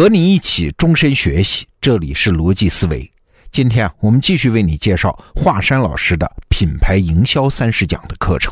[0.00, 3.12] 和你一起终身学习，这里是逻辑思维。
[3.50, 8.50] 今天，我们继续为你介绍华山老师的品牌营销三十讲的课程。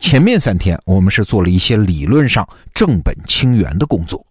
[0.00, 4.24] 前面三天我们是做了一些理论上正本清源的工作，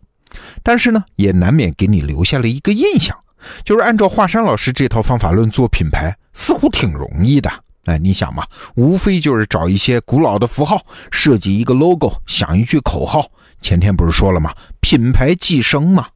[0.64, 3.16] 但是呢，也难免给你留下了一个印象，
[3.64, 7.48] 就是按照华山老师这套方法论做品牌，似乎挺容易的。
[7.86, 8.44] 哎，你想嘛，
[8.76, 10.82] 无非就是找一些古老的符号，
[11.12, 13.24] 设计一个 logo，想一句口号。
[13.62, 14.54] 前天不是说了吗？
[14.88, 16.08] 品牌寄生嘛，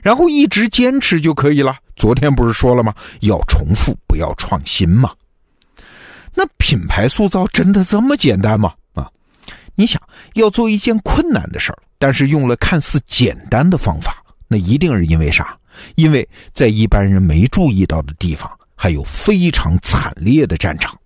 [0.00, 1.76] 然后一直坚持就可以了。
[1.94, 2.94] 昨天不是说了吗？
[3.20, 5.12] 要重复，不要创新嘛。
[6.32, 8.72] 那品牌塑造真的这么简单吗？
[8.94, 9.10] 啊，
[9.74, 10.00] 你想
[10.32, 15.54] 要做一件困难的事儿，但是用了看似简单的方法，那一定是因为啥？
[15.94, 20.98] 因为在一般人没注意到的地方，还有非常惨烈的战场。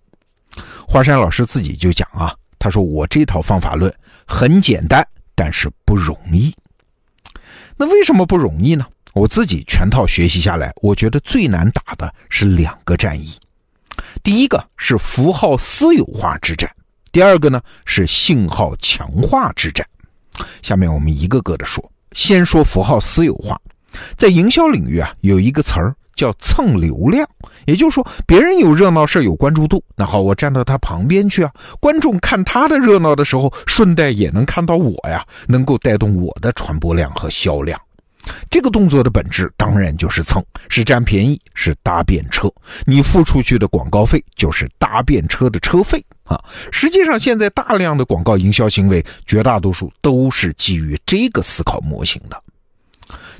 [0.87, 3.93] 华山老师自己就讲啊，他说我这套方法论
[4.25, 6.55] 很简单，但是不容易。
[7.81, 8.85] 那为什么不容易呢？
[9.13, 13.39] 我自己全套学习下来，我觉得最难打的是两个战役。
[14.21, 16.69] 第一个是符号私有化之战，
[17.09, 19.87] 第二个呢是信号强化之战。
[20.61, 23.57] 下面我们一个个的说，先说符号私有化，
[24.17, 25.95] 在营销领域啊，有一个词儿。
[26.19, 27.25] 叫蹭流量，
[27.65, 31.51] 也就是说，别人有热闹事有关注度，那好，我站到他旁边去啊。
[31.79, 37.79] 观众看他的热闹的时候，顺带也能看到我呀，能够带动我的传播量和销量。
[38.49, 42.51] 这个动作的本质当然就是蹭，是占便宜，是搭便车。
[42.85, 46.37] 你付出去的广告费就是搭便车的车费啊。
[46.69, 52.37] 实际上，现在大量的广告营销行为，绝大多数都是基于这个思考模型的。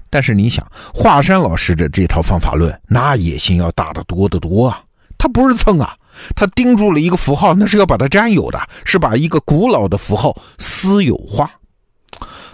[0.09, 4.81] 但是你想，华山老师的这套方法论，那野心要大得多得多啊！
[5.17, 5.95] 他不是蹭啊，
[6.35, 11.51] 他盯住了一个符号，那是要把它占有的，是把一个古老的符号私有化。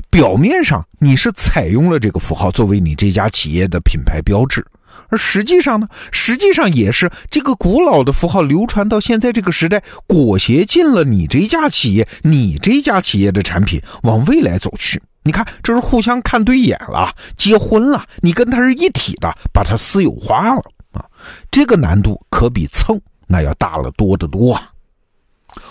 [0.10, 4.66] 表面上你是采用了这个符号作为你这家企业的品牌标志，
[5.16, 15.02] 而实际上呢，实际上也是这个古老的符号流传到现在这个时代，裹挟进了你这家企业，你这家企业的产品往未来走去。
[15.24, 20.62] 你看，这是互相看对眼了，结婚了，你跟他是一体的，把它私有化了
[20.92, 21.06] 啊！
[21.50, 24.70] 这个难度可比蹭那要大了多得多啊！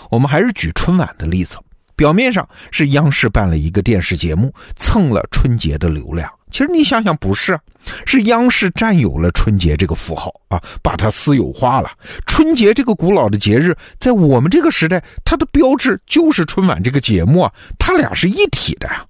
[0.09, 1.57] 我们还是举春晚的例子，
[1.95, 7.59] 表面上是央视办了一个电视节目，蹭了春节的流量，其实你想想不是，
[8.05, 11.91] 是央视占有了春节这个符号啊，把它私有化了。
[12.25, 19.05] 春节这个古老的节日，在我们这个时代，它的标志就是春晚这个节目啊，它俩是一体的呀。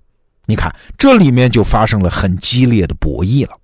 [0.47, 3.55] 你看，这里面就发生了很激烈的博弈了。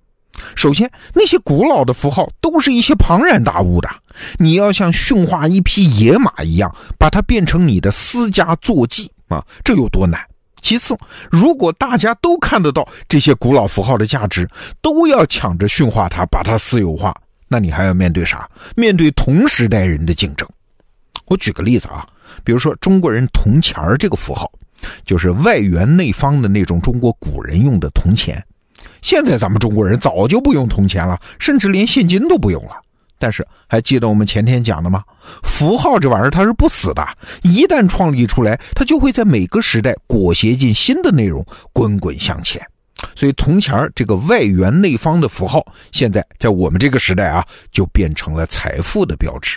[0.54, 3.90] 首先，那些古老的符号都是一些庞然大物的，
[4.38, 10.24] 你要像驯化一匹野马一样，把它变成你的私家坐骑啊，这有多难？
[10.62, 10.96] 其次，
[11.30, 14.48] 如果大家都看得到这些古老符号的价值，
[14.80, 17.14] 都要抢着驯化它，把它私有化，
[17.48, 18.48] 那你还要面对啥？
[18.74, 20.48] 面对同时代人的竞争。
[21.26, 22.06] 我举个例子啊，
[22.42, 24.50] 比如说中国人铜钱儿这个符号。
[25.04, 28.44] 就是外圆内方的那种中国古人用的铜钱，
[29.00, 32.81] 现在咱们中国人早就不用铜钱了，甚至连现金都不用了。
[33.22, 35.04] 但是还记得我们前天讲的吗？
[35.44, 37.06] 符号这玩意儿它是不死的，
[37.42, 42.60] 一旦创立出来，它就会在每个时代裹挟进新的内容，滚滚向前。
[43.14, 49.56] 所以铜钱儿这个外圆内方的符号，现在在我们这个时代啊，就变成了财富的标志。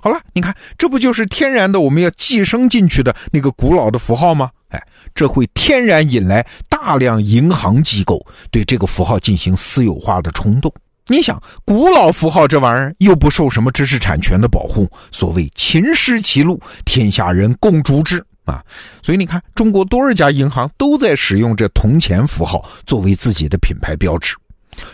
[0.00, 4.50] 好了，你看，这不就是天然的我们要寄生进去的那个古老的符号吗？
[4.70, 4.82] 哎，
[5.14, 10.72] 这会天然引来大量银行机构对这个符号进行私有化的冲动。
[11.08, 18.60] 你想，古老符号这玩意儿又不受什么知识产权的保护，所谓秦失其禄，天下人共逐之啊。
[19.02, 24.34] 所以你看，中国多少家银行都在使用这铜钱符号作为自己的品牌标志。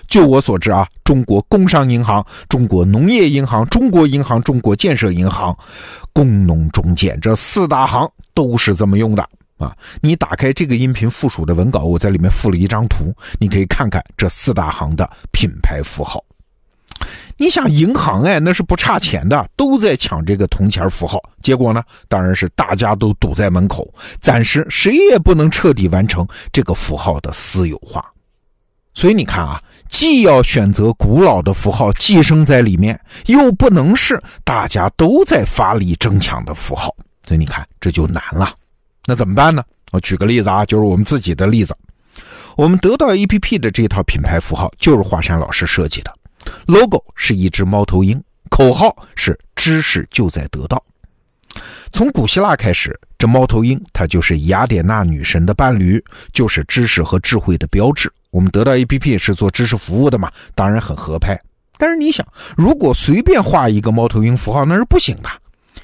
[0.07, 5.57] 就我所知啊，中国工商银行、中国农业银行、中国银行、中国建设银行、
[6.13, 9.27] 工农中建这四大行都是这么用的
[9.63, 9.77] 啊。
[10.01, 16.23] 你打开这个音频附属的文稿，我在里面附了一张图，你可以看看这四大行的品牌符号。
[17.37, 21.19] 你想银行哎，那是不差钱的，都在抢这个铜钱符号。
[21.41, 28.05] 结果呢，当然是大家都堵在门口，暂时谁也不能彻底完成这个符号的私有化。
[28.95, 29.63] 所以你看啊。
[29.89, 36.97] 既要选择古老的符号寄生在里面，又不能是大家都在发力争抢的符号，
[37.29, 38.55] 所以你看这就难了。
[39.07, 39.63] 那怎么办呢？
[39.91, 41.77] 我举个例子啊，就是我们自己的例子。
[42.57, 46.15] 我们得到 APP 的这套品牌符号就是华山老师设计的
[46.67, 50.83] ，logo 是一只猫头鹰，口号是知识就在得到。
[51.93, 56.03] 从古希腊开始，这猫头鹰它就是雅典娜女神的伴侣，
[56.33, 58.11] 就是知识和智慧的标志。
[58.31, 61.39] 我们得到 APP 是做知识服务的嘛，当然很合拍。
[61.77, 62.27] 但是你想，
[62.57, 65.29] 如果随便画一个猫头鹰符号，那是不行的。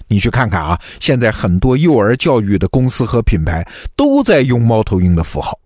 [0.09, 5.59] 你去看看啊，现在很多幼儿教育的公司和品牌都在用猫头鹰的符号，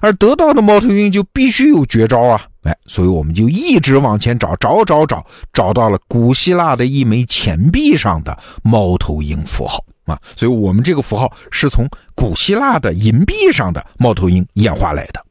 [0.00, 2.46] 而得到的猫头鹰就必须有绝招啊！
[2.64, 10.20] 哎，所以我们就一直往前找，找找找，找到了古希腊的一枚钱币上的猫头鹰符号啊！
[10.36, 15.24] 所以我们这个符号是从古希腊的银币上的猫头鹰演化来的，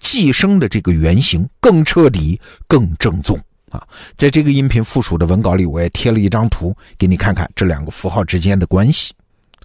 [0.00, 3.38] 寄生的这个原型更彻底、更正宗。
[3.70, 3.86] 啊，
[4.16, 9.12] 在这个音频附属的文稿里，我也贴了一张图给你看看这两个符号之间的关系。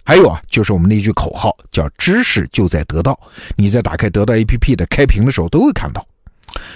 [0.04, 3.18] 还有啊，就是我们那句口号叫“知识就在得到”，
[3.56, 6.06] 你在打开得到 APP 的开屏的时候都会看到。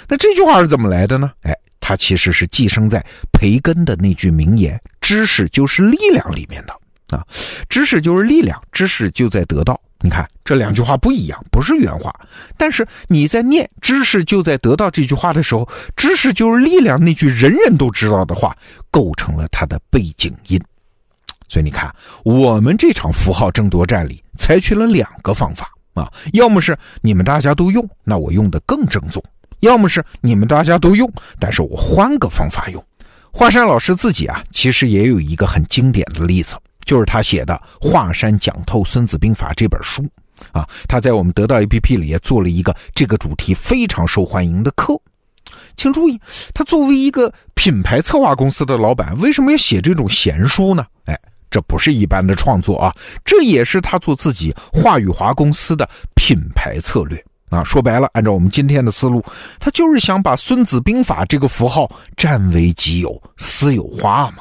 [0.08, 1.30] 那这句话是怎么来的呢？
[1.42, 6.72] 哎，它其实是寄生在培根的那句名言“知识就是力量”里面的
[7.14, 7.22] 啊
[7.69, 9.78] ，“知识就是力量，知识就在得到”。
[10.00, 12.14] 你看这两句话不一样，不是原话，
[12.56, 18.56] 但是你在念“知识就在得到”这句话的时候，“知识就是力量”那句人人都知道的话，
[18.92, 20.60] 构成了它的背景音。
[21.48, 21.92] 所以你看，
[22.24, 29.20] 我们这场符号争夺战里采取了两个方法啊，要么是你们大家都用，那我用的更正宗；
[29.60, 31.10] 要么是你们大家都用，
[31.40, 32.84] 但是我换个方法用。
[33.32, 36.54] 华山老师自己啊，其实也有一个很经典的例子。
[36.88, 37.55] 就是他写的
[37.87, 40.02] 《华山讲透孙子兵法》这本书，
[40.52, 44.99] 啊，他在我们得到 APP 里也做了一个这个主题非常受欢迎的课。
[45.76, 46.19] 请注意，
[46.55, 50.87] 他作为一个品牌策划公司的老板，为什么要写这种闲书呢？
[51.05, 51.14] 哎，
[51.50, 52.90] 这不是一般的创作啊，
[53.23, 57.62] 这也是他做自己华宇华公司的品牌策略啊。
[57.62, 59.23] 说白了，按照我们今天的思路，
[59.61, 61.87] 他就是想把《孙子兵法》这个符号
[62.17, 64.38] 占为己有、私有化嘛。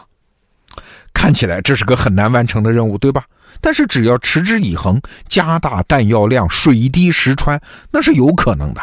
[1.17, 3.25] 看起来这是个很难完成的任务，对吧？
[3.59, 7.59] 但是只要持之以恒，加大弹药量，水滴石穿，
[7.89, 8.81] 那是有可能的。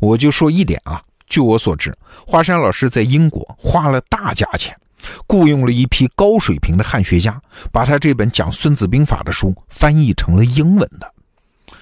[0.00, 1.94] 我就说一点啊，据我所知，
[2.26, 4.74] 华山老师在英国花了大价钱，
[5.26, 7.38] 雇佣了一批高水平的汉学家，
[7.70, 11.12] 把他这本讲《孙子兵法》的书翻译成了英文的。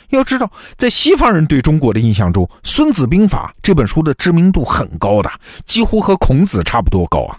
[0.09, 5.31] 要知道，在西方人对中国的印象中，《孙子兵法》这本书的知名度很高的，
[5.67, 7.37] 几乎和孔子差不多高啊。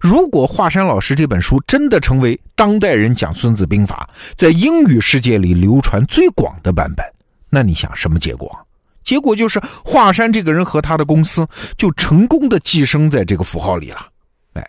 [0.00, 7.06] 如果华山老师这本书真的成为当代人讲《孙子兵法》在英语世界里流传最广的版本，
[7.48, 8.50] 那你想什么结果？
[9.04, 14.06] 结果就是华山这个人和他的公司就成功的寄生在这个符号里了。
[14.54, 14.64] 哎，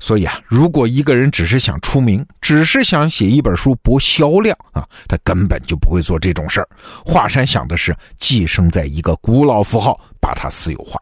[0.00, 6.68] 所以啊，如果一个人只是想出名，只是想写一本书博销量啊，他根本就不会做这种事儿。
[7.04, 11.00] 华山想的是寄生在一个古老符号，把它私有化。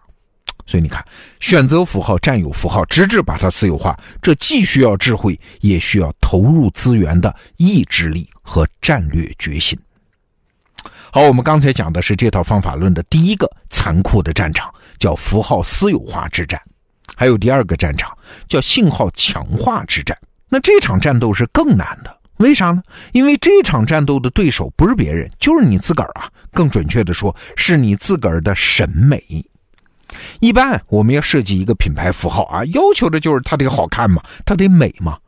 [0.67, 1.05] 所以你看，
[1.41, 9.79] 选择符号、占有符号，直至把它私有化，这既需要智慧，也需要投入资源的意志力和战略决心。
[11.13, 16.59] 好，我们刚才讲的是这套方法论的第一个残酷的战场，叫符号私有化之战；
[17.15, 18.17] 还有第二个战场，
[18.49, 20.17] 叫信号强化之战。
[20.49, 22.83] 那这场战斗是更难的，为啥呢？
[23.13, 26.31] 因为这场战斗的对手不是别人，就是你自个儿啊。
[26.51, 29.23] 更准确的说，是你自个儿的审美。
[30.41, 35.19] 一般我们要设计一个品牌符号啊，要求的就是它得好看嘛，它得美嘛。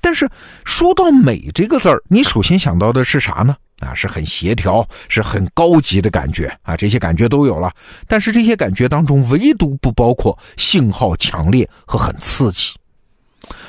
[0.00, 0.28] 但是
[0.64, 3.56] 说到美这个字儿，你首先想到的是啥呢？
[3.80, 7.72] 啊，是很协调，是很高级的感觉啊，这些感觉都有了。
[8.06, 12.74] 但是这些感觉当中，唯独不包括信号强烈和很刺激。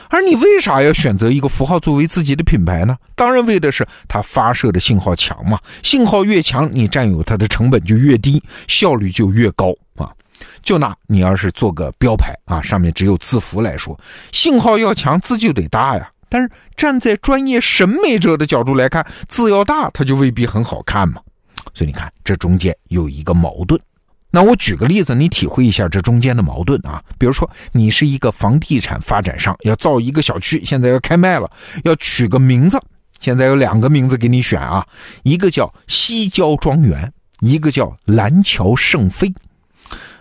[0.10, 2.96] 而你为啥要选择一个符号作为自己的品牌呢？
[3.16, 10.12] 当然为的是它发射的信号强嘛，信号越强，你占有它的成本就越低，效率就越高啊。
[10.62, 14.00] 就拿你要是做个标牌啊，上面只有字符来说，
[14.32, 16.10] 信号要强，字就得大呀。
[16.30, 21.22] 但是站在专业审美者的角度来看，字要大，它就未必很好看嘛。
[21.74, 23.80] 所以你看，这中间有一个矛盾。
[24.32, 27.00] 那我举个例子，你体会一下这中间的矛盾啊。
[27.20, 31.48] 比如说，你是一个房地产发展商，要造一个小区，现在要开卖了，
[31.84, 32.82] 要取个名字。
[33.20, 34.84] 现在有两个名字给你选啊，
[35.22, 39.32] 一个叫西郊庄园，一个叫蓝桥圣妃。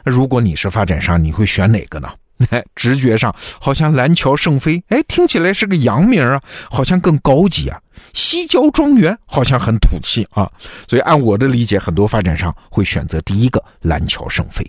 [0.04, 2.09] 如果你是发展商，你会选哪个呢？
[2.75, 7.80] 直觉上好像蓝桥圣妃，哎，听起来是个洋名啊，好像更高级啊。
[8.14, 10.50] 西郊庄园好像很土气啊，
[10.88, 14.68] 所以按我的理解，很多发展商会选择第一个蓝桥圣妃。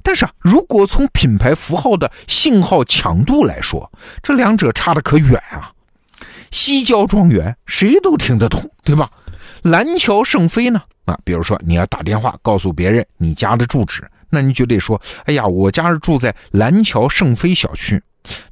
[0.00, 3.90] 但是，如果从品牌符号的信号强度来说，
[4.22, 5.72] 这两者差的可远啊。
[6.52, 9.10] 西郊庄园谁都听得懂，对吧？
[9.62, 10.80] 蓝桥圣妃呢？
[11.06, 14.08] 啊，比如说你要打电话告诉别人你家的住址。
[14.36, 18.02] 那你就得说，哎呀，我家是住在蓝桥圣妃小区，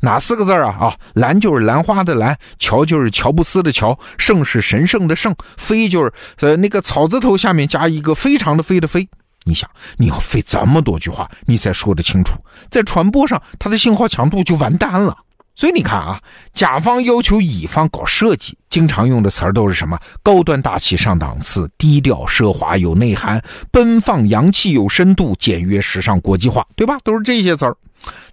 [0.00, 0.70] 哪四个字啊？
[0.80, 6.10] 啊，蓝就是兰花的兰，乔就是乔布斯的乔，圣是神圣的圣，妃就是
[6.40, 9.06] 呃那个草字头下面加一个非常的非的飞，
[9.44, 12.38] 你想，你要费这么多句话，你才说得清楚，
[12.70, 15.14] 在传播上，它的信号强度就完蛋了。
[15.56, 16.20] 所以你看啊，
[16.52, 19.98] 甲方要求乙方搞设计，经常用的词儿都是什么？
[20.22, 26.98] 高端大气上档次，低调奢华有内涵，奔放洋气有深度，简约时尚国际化，对吧？
[27.04, 27.76] 都是这些词儿。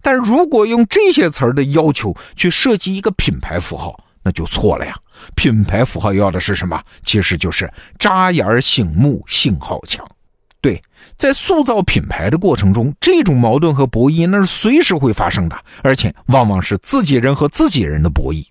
[0.01, 4.97] 但如果用这些词儿的要求去设计一个品牌符号，那就错了呀。
[5.35, 6.81] 品牌符号要的是什么？
[7.05, 10.03] 其实就是扎眼醒目，信号强。
[10.61, 10.79] 对，
[11.17, 18.45] 在塑造品牌的过程中，这种矛盾和博弈那是随时会发生的，而且往往是自己人和自己人的博弈。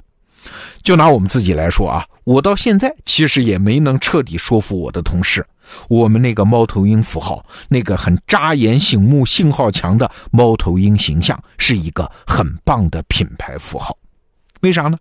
[0.83, 5.47] 就拿我们自己来说啊，我到现在其实也没能彻底说服我的同事，
[5.89, 13.97] 我们那个猫头鹰符号，那个很扎眼醒目、信号强的猫头鹰形象，是一个很棒的品牌符号。
[14.63, 14.99] 为啥呢？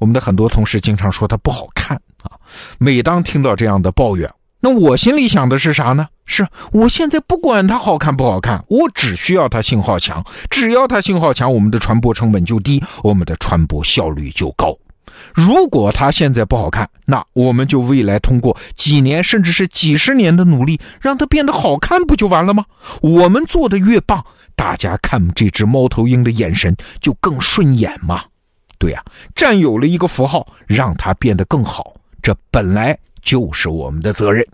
[0.00, 2.36] 我们的很多同事经常说它不好看啊。
[2.78, 4.30] 每当听到这样的抱怨，
[4.60, 6.06] 那我心里想的是啥呢？
[6.24, 10.24] 是我现在不管它好看不好看，我只需要它信号强。
[10.48, 14.76] 只要它信号强，我们的传播成本就低，我们的传播效率就高。
[15.34, 22.64] 如果它现在不好看，那我们就未来通过几年甚至是几十年的努力，让它变得好看，不就完了吗？
[23.02, 24.24] 我们做的越棒，
[24.56, 28.24] 大家看这只猫头鹰的眼神就更顺眼嘛。
[28.78, 29.02] 对呀，
[29.34, 34.46] 占有了一个符号，让它变得更好，这本来就是我们的责任。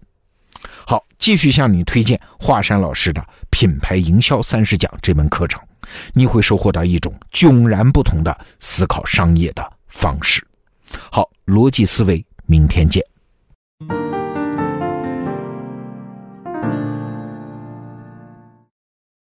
[0.89, 5.61] 好，继续向你推荐华山老师的《品牌营销三十讲》这门课程，
[6.15, 10.43] 你会收获到一种迥然不同的思考商业的方式。
[11.13, 13.05] 好，逻辑思维，明天见。